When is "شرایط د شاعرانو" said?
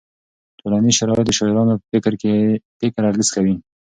0.99-1.73